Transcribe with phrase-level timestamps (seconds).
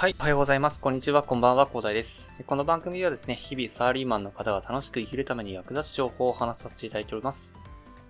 [0.00, 0.16] はい。
[0.18, 0.80] おはようございます。
[0.80, 1.22] こんにちは。
[1.22, 1.66] こんばんは。
[1.66, 2.32] 広大です。
[2.46, 7.54] この番組ではですね、日々サラリーマンの方が楽しく生きるために役立つ情報を話させていただいております。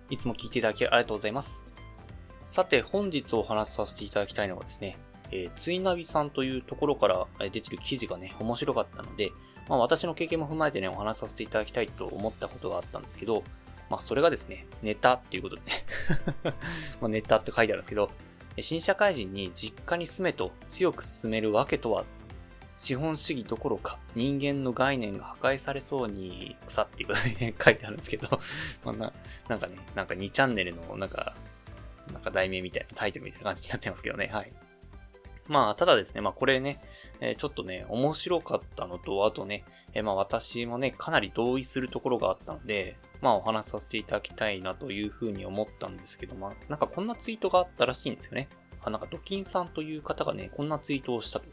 [0.09, 1.65] いつも聞いていただきありがとうございます。
[2.45, 4.97] さて、本日お話しさせていただきたいのはですね、
[5.31, 9.33] えー、ついなびさんというところから出てる記事がね、面白かったので、
[9.67, 13.43] まあ私の経験も踏まえてね、お話しさせていただきたいと思ったことがあったんですけど、
[13.89, 16.53] まあそれがですね、ネタっていうことでね
[17.01, 18.09] まネタって書いてあるんですけど、
[18.59, 22.03] 新社会人に実家に住めと強く進めるわけとは、
[22.77, 28.27] 資本主義どころか人間の概念が破壊されそうに草っていうことで、 書いてあるんですけど
[28.83, 29.13] まあな、
[29.47, 31.35] なんかね、なんか2チャンネルのなんか、
[32.11, 34.51] なんか題名みたいなタイトルみたいな感じになってますけどね、はい。
[35.47, 36.81] まあ、ただですね、まあこれね、
[37.19, 48.49] えー、ちょっとね、面白かったのと、あとね、えー、まあ私もね、かなり同意するところがあったので、まあお話しさせていただきたいなというふうに思ったんですけど、まあなんかこんなツイートがあったらしいんですよね。
[48.83, 51.45] あ、なんかドキンさんという方がね、こんなツイートをしたと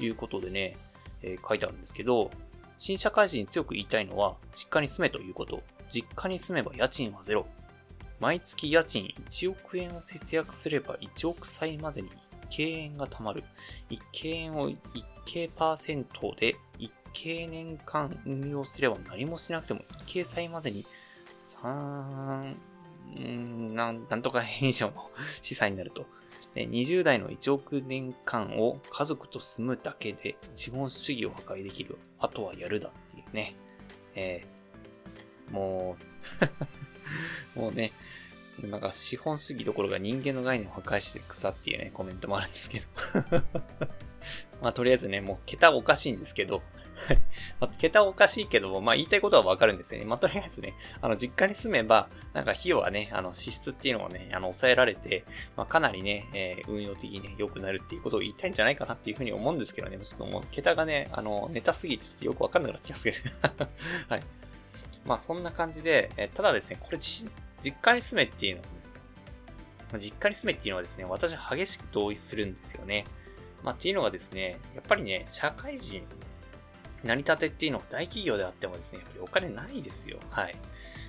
[0.00, 0.76] いうことでね、
[1.22, 2.30] えー、書いてあるんですけど、
[2.78, 5.62] 新社会人に強く言いたいのは、実家に住めということ。
[5.88, 7.46] 実家に住めば家賃はゼロ。
[8.18, 12.12] 毎月家賃1億円を節約すれば1億歳までに1
[12.48, 13.44] 経円が貯まる。
[13.90, 14.76] 1経円を1
[15.24, 20.84] 経パーセントで1経年間運用すれば何もしなくても1経歳までに
[21.40, 22.54] 3、
[23.18, 26.06] んなん、なんとか円以上の資産になると。
[26.54, 31.96] 20代の1億年間を家族と住むだけで資本主義を破壊できる。
[32.18, 33.56] あとはやるだっていうね。
[34.14, 35.96] えー、も
[37.56, 37.92] う もうね、
[38.60, 42.86] なんか資本主義どころか人間の概念を破壊して草っていうね、コメントもあるんですけど
[44.60, 46.62] まあとりあえずね、もう桁おかしいんですけど
[47.06, 47.18] はい
[47.60, 50.06] まあ、桁おかしいけども、まあ言いたいことはわかるんですよね。
[50.06, 55.24] まあとりあえずね、あの実家に住めば、なんか費用はね、あの支出っていうのをね、あの抑えられて、
[55.56, 63.68] まあかなりね、えー、運用的にね、良くなるっていうことを言いたいんじゃないかなっていうふうに思うんですけどね、ちょっともう桁がね、あの、ネタすぎてちょっとよくわかんなくなってきますけど
[64.08, 64.22] はい。
[65.04, 67.28] まあそんな感じで、えー、ただですね、これ実
[67.80, 73.04] 家に住めっていうのはですね、実家に住めっていうのはですね、私は激しく同意するんですよね。
[73.62, 76.06] まあっていうのがですね、やっぱりね、社会人
[77.04, 80.18] 成り立てっていうのは大企業であってもですね、やっぱりお金ないですよ。
[80.30, 80.54] はい。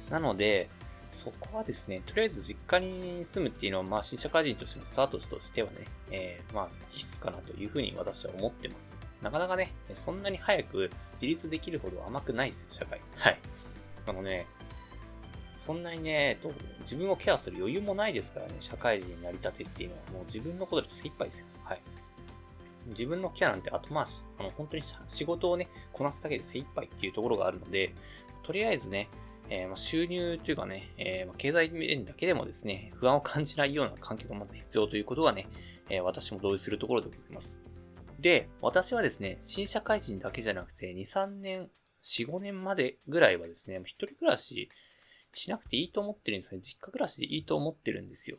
[0.10, 0.70] なので、
[1.12, 8.94] そこはですね、とりあえず実家に住むっていうのは、まあ、新社会人としてのスタートとしてはね、えー、まあ、必須かなというふうに私は思ってます。
[9.22, 10.90] なかなかね、そんなに早く
[11.22, 13.00] 自立できるほど甘くないですよ、社会。
[13.16, 13.40] はい。
[14.08, 14.48] あのね、
[15.56, 21.46] そんなにね、えっと、自分をケアする余裕もないですからね、社会人になりたてっていうのはもう自分のことで精一杯ですよ。
[21.64, 21.82] はい。
[22.88, 27.94] 自分のケアなんて後回し、あの、本当に仕事をね、こなすだけで精一杯っていうところがあるので、
[28.44, 29.10] とりあえずね、
[29.50, 35.48] えー、ま収入というかね、えー、ま経済面だけでもですね、不安を感じないような環境がまず必要ということがね、
[35.90, 37.60] えー、私も同意するところでございます。
[38.20, 41.70] で、私はですね、新社会人だけじゃなくて、2、3年、
[42.04, 44.70] 4、5年までぐらいはですね、一人暮らし
[45.34, 46.62] しなくていいと思ってるんですね。
[46.62, 48.38] 実家暮らしでいいと思ってるんですよ。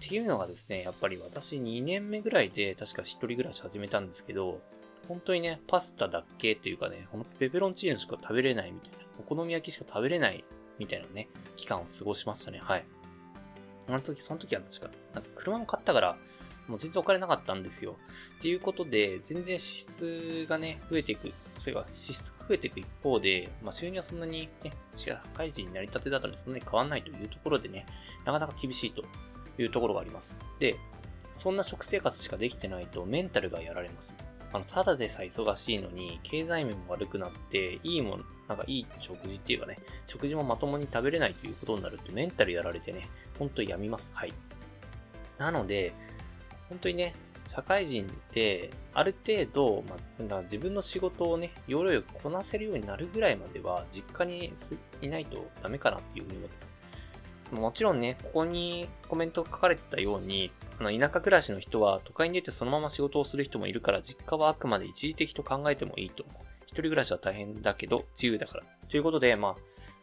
[0.00, 4.62] っていうのがですね、やっぱり私2年目ぐらいで確か一人暮らし始めたんですけど、
[5.06, 10.42] 本当にね、パスタだっけっていうかね、ほんとペペロンチーノしか食べれないみたいな、お好み焼きしか食べれない
[10.78, 12.60] みたいなね、期間を過ごしましたね。
[12.62, 12.84] はい。
[13.88, 16.16] あの時、その時は確か、なんか車も買ったから、
[16.66, 17.96] もう全然お金なかったんですよ。
[18.38, 21.30] っていうことで、全然支出がね、増えていく。
[21.58, 27.84] それが支出が増えていく一方で、まあ収入はそんなにね、社会人になりたてだったのでそんなに変わんないというところでね、
[28.24, 29.02] なかなか厳しいと
[29.62, 30.38] いうところがあります。
[30.58, 30.76] で、
[31.34, 34.14] そんな食生活しかできてないとメンタルがやられます。
[34.52, 43.08] あの、ただでさえ忙しいのに、経済面も悪くなって、いいもの、なんかいい食事っていうかね、食事もまともに食べれないということになると、メンタルやられてね、
[43.38, 44.10] ほんと病みます。
[44.14, 44.32] はい。
[45.38, 45.92] なので、
[46.68, 47.14] 本当にね、
[47.46, 54.52] 社会人って、ある程度、まあ、なん自分の仕事をね、要領よくこなせるようになるぐらいまでは、実家に
[55.00, 56.79] いないとダメかなっていうふうに思います。
[57.52, 66.36] もちろんね、ここにコメント書かれてたように、あの、田舎暮らしの人は都会に出てそのまま仕事をする人もいるから、実家はあくまで一時的と考えてもいいと思う。
[66.66, 68.64] 一人暮らしは大変だけど、自由だから。
[68.88, 69.54] ということで、まあ、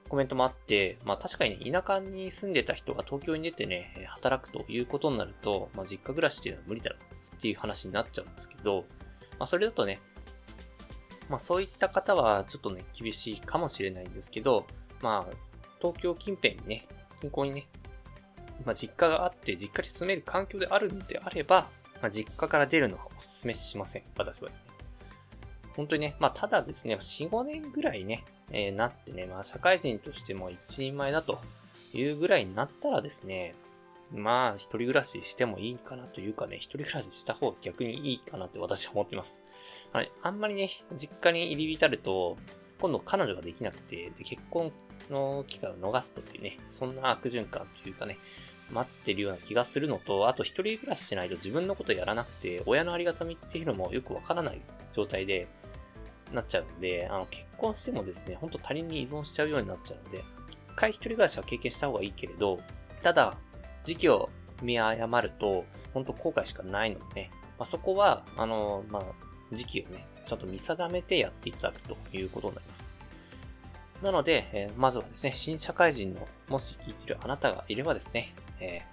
[0.09, 8.85] コメントもあって、まあ確かにね、田舎に住んでた人が東京に出てね、働くということになると、まあ実家暮らしっていうのは無理だろうっていう話になっちゃうんですけど、
[9.37, 9.99] まあそれだとね、
[11.29, 14.65] まあそういった方はちょっとね、厳しいかもしれないんですけど、
[15.01, 15.33] まあ
[15.81, 16.87] 東京近辺にね、
[17.21, 17.67] 近郊にね、
[18.65, 21.67] まあ、実家があって、実家に住める環境であるんであれば、
[22.01, 24.03] まあ、実家から出るのはお勧めしません。
[24.17, 24.71] 私はですね。
[25.75, 31.39] 本当にね、まあ、ただですね、4、5年ぐらいね、えー、なってね、まあ、社会人としても一人前だと
[31.93, 33.55] いうぐらいになったらですね、
[34.13, 39.37] まあ、一人暮らししてもいいかなというかね、一人暮らしした方が逆にいいかなって私は思ってます。
[39.93, 42.37] あれ、あんまりね、実家に入り浸ると、
[42.79, 44.71] 今度彼女ができなくて、で結婚
[45.09, 48.17] の機会を逃すとっていうね、そんな悪循環というかね、
[48.71, 54.61] 待ってるような気がするのと、あと一人暮らししないと自分のことやらなくて、親のありがたみっていうのもよくわからない
[54.93, 55.47] 状態で
[56.33, 62.59] なっちゃうんで、あの、結婚してもですね、ほんと他人に依存しちゃうようになっちゃうんで、一回一人暮らしは経験した方がいいけれど、
[63.01, 63.37] ただ、
[63.85, 64.29] 時期を
[64.61, 69.03] 見誤ると、ほんと後悔しかないのでね、まあ、そこは、あの、まあ、
[69.55, 72.93] 時期をね、ちゃんと見定めてやっていただくということになります。
[74.01, 78.83] なので、え、まずはですね、新社会人の、もし聞いてるあなたがいればですね、え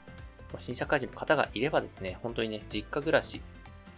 [0.53, 3.43] ー、新社会人の方がいればですね、本当にね、実家暮らし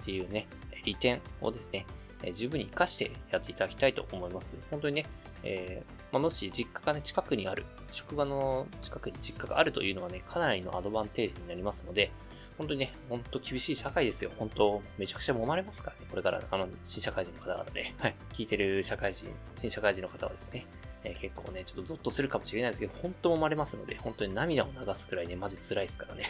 [0.03, 0.49] っていうね、
[0.85, 1.87] 利点をですね、
[2.23, 4.57] え、十分に活かしてやっていただきたいと思います。
[4.71, 5.07] 本当にね、
[5.45, 12.11] えー、まあ、もし実家がね、近くにある、職場の近くに実家があるというのはね、かなりのアドバンテージになりますので、
[12.59, 14.31] 本当にね、本当厳しい社会ですよ。
[14.39, 16.07] 本当、めちゃくちゃ揉まれますからね。
[16.09, 20.67] これから、あの、新社会人の方々ね、はい、聞いてる社会人、新社会人の方はですね、
[21.05, 26.25] えー、結構ね、ちょっとゾッとするかもしれないですけど、本当揉まれますので、本当に涙を流すくらいね、マジ辛いですからね。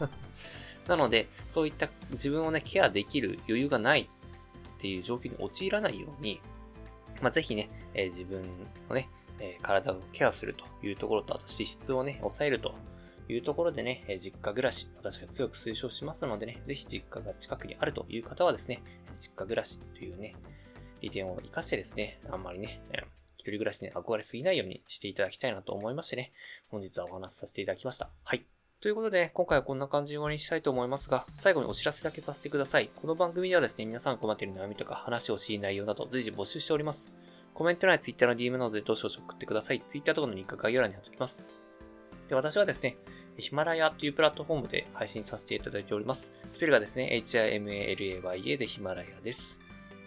[0.86, 6.40] なので、そういった自分をね、ケアできる余裕がないっていう状況に陥らないように、
[7.22, 8.42] まあ、ぜひね、えー、自分
[8.88, 9.08] のね、
[9.40, 12.74] えー、体をケアするというところと、あと脂質をね、抑えると
[13.28, 18.82] いうところでね、え実家暮らし、私が強く推奨しますのでね、ぜひ実家が近くにあるという方はですね、
[19.12, 20.34] 実家暮らしというね、
[21.00, 22.80] 利点を活かしてですね、あんまりね、
[23.36, 26.32] 一人暮らしに憧れすぎないようにしていただきたいなと思いましてね、
[26.68, 28.10] 本日はお話しさせていただきました。
[28.22, 28.44] はい。
[28.80, 32.90] ということで、今回はこんな感じで終わりにしたいと思いますが、最後にお知らせだけさせてください。
[32.94, 37.12] この番組ではですね、皆さん困っている悩みとか話をしい内容など随時募集しております。
[37.54, 39.82] コメント欄や Twitter の DM などでどうしどし送ってください。
[39.86, 41.63] Twitter とかのリンク概要欄に貼っておきます。
[42.28, 42.96] で、私はですね、
[43.38, 46.32] ヒマラヤというプラットフォームで配信させていただいております。
[46.48, 49.60] スペルがですね、HIMALAYA でヒマラヤです。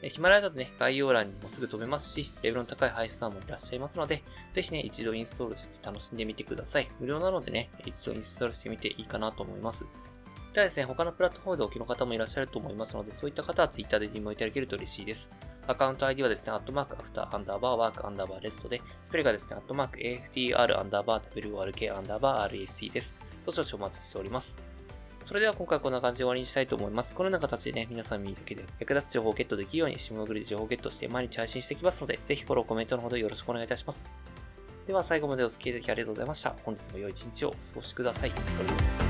[0.04, 4.24] ヒマラヤだとね、概要欄にもすぐ飛べますし、レベルの高い配信さんもいらっしゃいますので、
[4.54, 6.90] ぜひね、一度インストールして楽しんでみてください。
[7.00, 9.86] 無料なのでね、一度インストールしてみていいかなと思います。
[10.54, 15.32] ただですね、他のプラットフォームでお聞きの方もいらっしゃると思いますので、そういった方は Twitter で DM をいただけると嬉しいです。
[15.68, 23.16] アカウント ID はですね、アットマークアフターアンダーバーワークアンダーバーレストで、スペルがですね、アットマーク AFTR アンダーバー WRK アンダーバー RST です。
[23.46, 24.58] どしどしお待ちしております。
[25.26, 27.14] それでは今回はこんな感じで終わりにしたいと思います。
[27.14, 34.14] このような形でね、皆さん見るだけで役立つ情報をゲットできるように、シムグリで情報をゲットして毎日配信していきますので、ぜひフォロー、コメントのほどよろしくお願いいたします。
[34.88, 36.56] では最後までお付き合いいただきありがとうございました。
[36.64, 38.32] 本日も良い一日をお過ごしください。
[38.32, 39.07] それでは。